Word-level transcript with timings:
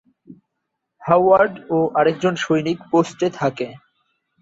Howard 1.01 1.53
ও 1.69 1.77
আরেকজন 1.99 2.33
সৈনিক 2.35 2.77
পোস্টে 2.91 3.27
থাকে। 3.39 3.67